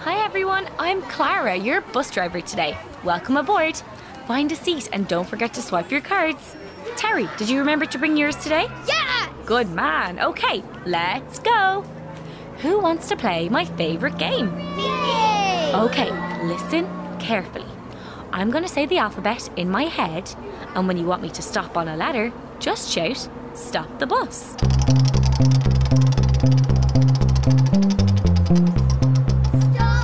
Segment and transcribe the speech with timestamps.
[0.00, 2.76] Hi everyone, I'm Clara, your bus driver today.
[3.04, 3.76] Welcome aboard.
[4.26, 6.56] Find a seat and don't forget to swipe your cards.
[6.96, 8.68] Terry, did you remember to bring yours today?
[8.86, 9.32] Yeah!
[9.44, 10.18] Good man.
[10.18, 11.82] Okay, let's go.
[12.58, 14.58] Who wants to play my favourite game?
[14.78, 15.72] Yay!
[15.74, 16.10] Okay,
[16.46, 17.66] listen carefully.
[18.32, 20.34] I'm going to say the alphabet in my head,
[20.74, 24.52] and when you want me to stop on a letter, just shout, Stop the bus.
[24.52, 24.74] Stop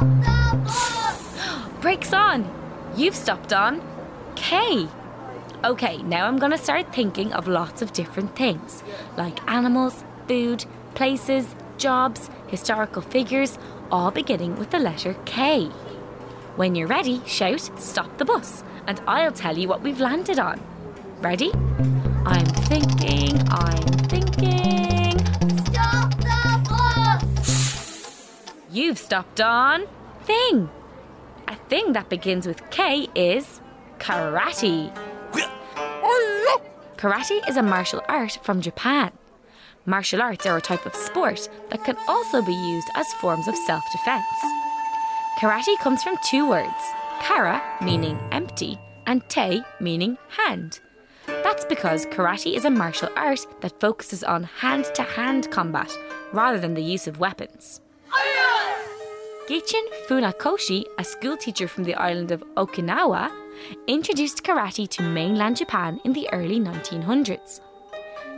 [0.00, 1.80] the bus!
[1.80, 2.48] Brakes on.
[2.96, 3.82] You've stopped on
[4.36, 4.88] K.
[5.64, 8.82] Okay, now I'm going to start thinking of lots of different things
[9.16, 15.66] like animals, food, places, jobs, historical figures, all beginning with the letter K.
[16.56, 20.60] When you're ready, shout stop the bus and I'll tell you what we've landed on.
[21.20, 21.52] Ready?
[22.26, 25.18] I'm thinking, I'm thinking.
[25.66, 28.52] Stop the bus!
[28.72, 29.86] You've stopped on
[30.24, 30.68] thing.
[31.46, 33.60] A thing that begins with K is
[33.98, 34.92] karate.
[37.02, 39.10] Karate is a martial art from Japan.
[39.86, 43.56] Martial arts are a type of sport that can also be used as forms of
[43.56, 44.24] self defense.
[45.40, 46.84] Karate comes from two words
[47.18, 50.78] kara, meaning empty, and te, meaning hand.
[51.26, 55.90] That's because karate is a martial art that focuses on hand to hand combat
[56.32, 57.80] rather than the use of weapons.
[59.48, 63.41] Gichin Funakoshi, a schoolteacher from the island of Okinawa,
[63.86, 67.60] introduced karate to mainland Japan in the early 1900s.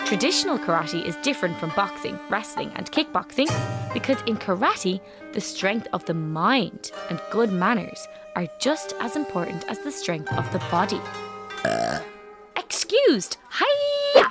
[0.04, 3.48] Traditional karate is different from boxing, wrestling, and kickboxing
[3.94, 5.00] because in karate,
[5.32, 10.32] the strength of the mind and good manners are just as important as the strength
[10.32, 11.00] of the body.
[12.56, 13.38] Excused!
[13.58, 14.30] Hiya!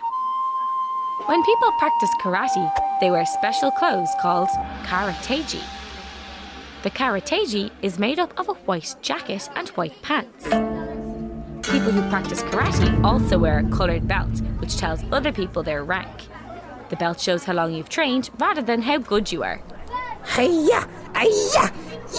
[1.25, 4.49] When people practice karate, they wear special clothes called
[4.83, 5.63] karateji.
[6.83, 10.43] The karateji is made up of a white jacket and white pants.
[11.69, 16.27] People who practice karate also wear a coloured belt, which tells other people their rank.
[16.89, 19.61] The belt shows how long you've trained rather than how good you are.
[20.35, 20.85] Hiya!
[21.15, 21.73] Hiya!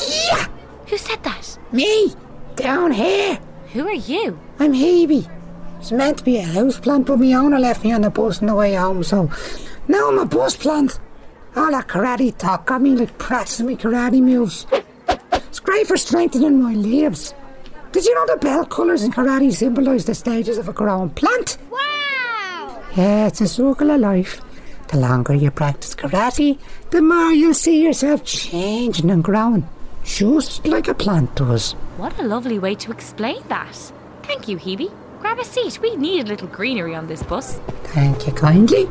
[0.09, 0.49] Yeah!
[0.87, 1.59] Who said that?
[1.71, 2.15] Me!
[2.57, 3.39] Down here!
[3.75, 4.39] Who are you?
[4.59, 5.31] I'm Hebe.
[5.79, 8.41] It's meant to be a house plant, but my owner left me on the bus
[8.41, 9.31] on the way home, so
[9.89, 10.99] now I'm a bus plant.
[11.57, 14.67] All that karate talk got me like practicing my karate moves.
[15.33, 17.33] It's great for strengthening my leaves.
[17.93, 21.59] Did you know the bell colours in karate symbolise the stages of a growing plant?
[21.71, 22.83] Wow!
[22.97, 24.41] Yeah, it's a circle of life.
[24.89, 26.59] The longer you practice karate,
[26.91, 29.69] the more you'll see yourself changing and growing.
[30.05, 31.73] Just like a plant does.
[31.97, 33.75] What a lovely way to explain that.
[34.25, 34.93] Thank you, Hebe.
[35.21, 35.79] Grab a seat.
[35.81, 37.59] We need a little greenery on this bus.
[37.95, 38.89] Thank you kindly.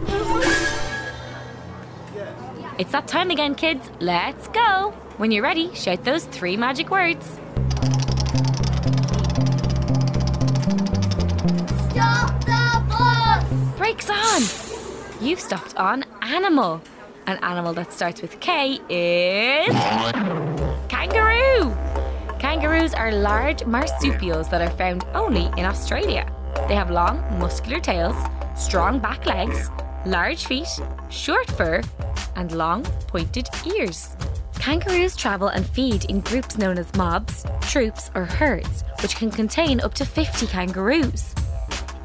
[2.79, 3.91] It's that time again, kids.
[4.00, 4.95] Let's go.
[5.17, 7.39] When you're ready, shout those three magic words.
[11.91, 13.78] Stop the bus!
[13.78, 14.41] Brakes on!
[15.23, 16.81] You've stopped on animal.
[17.28, 19.75] An animal that starts with K is.
[20.89, 21.78] Kangaroo!
[22.39, 26.25] Kangaroos are large marsupials that are found only in Australia.
[26.67, 28.16] They have long, muscular tails,
[28.57, 29.69] strong back legs,
[30.06, 30.67] large feet,
[31.09, 31.81] short fur,
[32.35, 34.16] and long, pointed ears.
[34.59, 39.81] Kangaroos travel and feed in groups known as mobs, troops, or herds, which can contain
[39.81, 41.35] up to 50 kangaroos.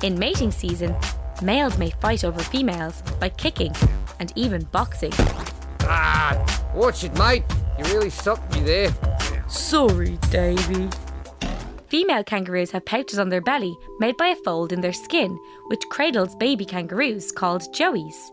[0.03, 0.95] In mating season,
[1.43, 3.75] males may fight over females by kicking
[4.19, 5.13] and even boxing.
[5.83, 7.45] Ah, watch it, mate.
[7.79, 8.95] You really sucked me there.
[9.49, 10.89] Sorry, Davy.
[11.89, 15.83] Female kangaroos have pouches on their belly made by a fold in their skin, which
[15.91, 18.31] cradles baby kangaroos called joeys.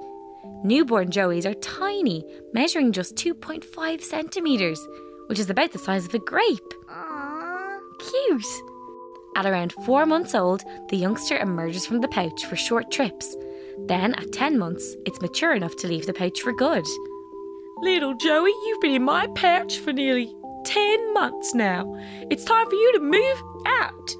[0.63, 4.87] Newborn joeys are tiny, measuring just 2.5 centimetres,
[5.27, 6.73] which is about the size of a grape.
[6.89, 7.79] Aww.
[7.99, 8.45] Cute!
[9.35, 13.35] At around four months old, the youngster emerges from the pouch for short trips.
[13.87, 16.85] Then, at 10 months, it's mature enough to leave the pouch for good.
[17.79, 20.33] Little Joey, you've been in my pouch for nearly
[20.63, 21.93] 10 months now.
[22.31, 23.43] It's time for you to move
[23.81, 24.15] out.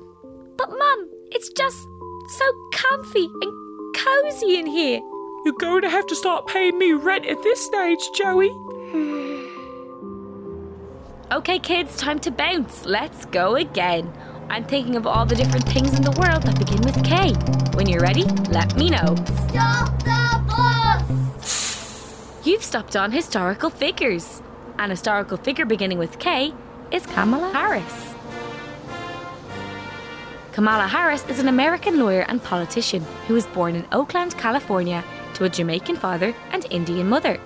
[0.58, 1.88] But, Mum, it's just
[2.28, 5.00] so comfy and cozy in here.
[5.46, 8.50] You're going to have to start paying me rent at this stage, Joey.
[11.32, 12.84] okay, kids, time to bounce.
[12.84, 14.12] Let's go again.
[14.50, 17.34] I'm thinking of all the different things in the world that begin with K.
[17.78, 19.16] When you're ready, let me know.
[19.50, 22.42] Stop the bus!
[22.44, 24.42] You've stopped on historical figures.
[24.80, 26.56] An historical figure beginning with K
[26.90, 28.16] is Kamala Harris.
[30.54, 35.04] Kamala Harris is an American lawyer and politician who was born in Oakland, California,
[35.36, 37.40] to a Jamaican father and Indian mother.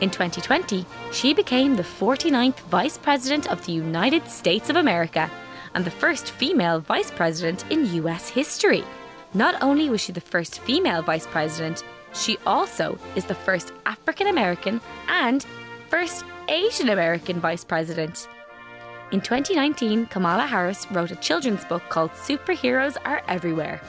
[0.00, 5.30] In 2020, she became the 49th Vice President of the United States of America
[5.74, 8.82] and the first female Vice President in US history.
[9.34, 11.84] Not only was she the first female Vice President,
[12.14, 15.44] she also is the first African American and
[15.88, 18.26] first Asian American Vice President.
[19.12, 23.80] In 2019, Kamala Harris wrote a children's book called Superheroes Are Everywhere.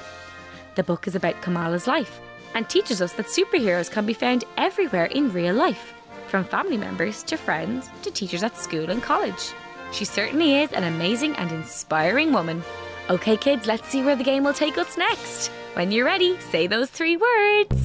[0.76, 2.20] The book is about Kamala's life
[2.54, 5.94] and teaches us that superheroes can be found everywhere in real life,
[6.28, 9.54] from family members to friends to teachers at school and college.
[9.92, 12.64] She certainly is an amazing and inspiring woman.
[13.10, 15.48] Okay, kids, let's see where the game will take us next.
[15.74, 17.82] When you're ready, say those three words.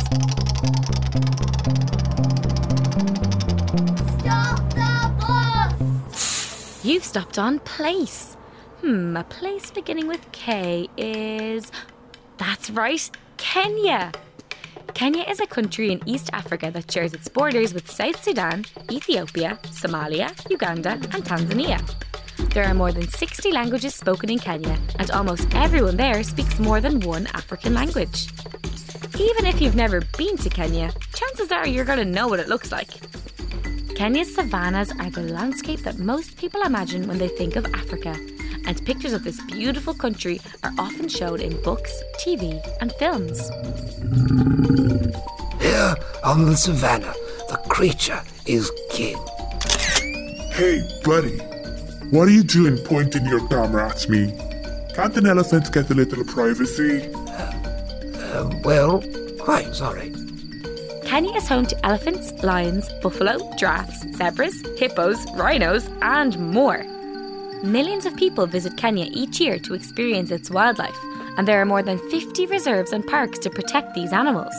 [4.20, 6.84] Stop the bus!
[6.84, 8.36] You've stopped on place.
[8.82, 11.72] Hmm, a place beginning with K is.
[12.38, 14.12] That's right, Kenya.
[14.96, 19.58] Kenya is a country in East Africa that shares its borders with South Sudan, Ethiopia,
[19.64, 21.78] Somalia, Uganda, and Tanzania.
[22.54, 26.80] There are more than 60 languages spoken in Kenya, and almost everyone there speaks more
[26.80, 28.28] than one African language.
[29.20, 32.48] Even if you've never been to Kenya, chances are you're going to know what it
[32.48, 32.88] looks like.
[33.96, 38.16] Kenya's savannas are the landscape that most people imagine when they think of Africa,
[38.66, 43.48] and pictures of this beautiful country are often shown in books, TV, and films.
[45.60, 47.14] Here on the savannah,
[47.48, 49.18] the creature is king.
[50.52, 51.38] Hey, buddy.
[52.10, 54.32] What are you doing pointing your camera at me?
[54.94, 57.12] Can't an elephant get a little privacy?
[58.32, 59.02] Um, well,
[59.38, 60.12] quite sorry.
[61.04, 66.84] Kenya is home to elephants, lions, buffalo, giraffes, zebras, hippos, rhinos, and more.
[67.66, 70.96] Millions of people visit Kenya each year to experience its wildlife,
[71.36, 74.54] and there are more than 50 reserves and parks to protect these animals.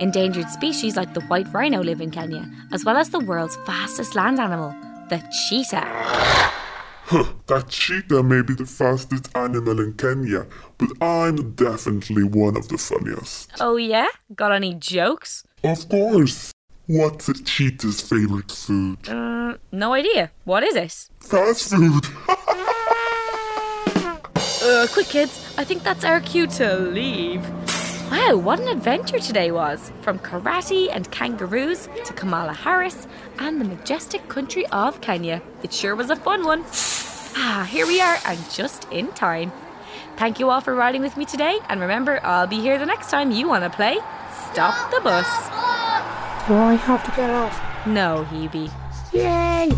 [0.00, 4.16] Endangered species like the white rhino live in Kenya, as well as the world's fastest
[4.16, 4.74] land animal,
[5.10, 5.86] the cheetah.
[7.06, 10.46] Huh, that cheetah may be the fastest animal in Kenya,
[10.76, 13.52] but I'm definitely one of the funniest.
[13.60, 14.08] Oh, yeah?
[14.34, 15.44] Got any jokes?
[15.62, 16.53] Of course.
[16.86, 19.08] What's a cheetah's favorite food?
[19.08, 20.30] Uh, no idea.
[20.44, 21.08] What is it?
[21.20, 22.06] Fast food.
[24.66, 25.54] Uh, quick, kids.
[25.58, 27.46] I think that's our cue to leave.
[28.10, 29.92] Wow, what an adventure today was!
[30.00, 33.06] From karate and kangaroos to Kamala Harris
[33.38, 35.42] and the majestic country of Kenya.
[35.62, 36.64] It sure was a fun one.
[37.36, 39.52] Ah, here we are, and just in time.
[40.16, 43.10] Thank you all for riding with me today, and remember, I'll be here the next
[43.10, 43.98] time you want to play
[44.50, 45.73] Stop the Bus.
[46.46, 47.86] Do I have to get off?
[47.86, 48.70] No, Hebe.
[49.14, 49.70] Yay!